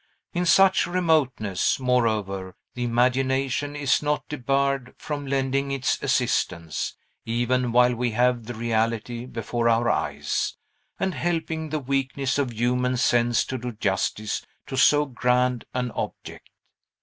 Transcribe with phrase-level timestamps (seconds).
[0.33, 7.93] In such remoteness, moreover, the imagination is not debarred from lending its assistance, even while
[7.93, 10.57] we have the reality before our eyes,
[10.99, 16.49] and helping the weakness of human sense to do justice to so grand an object.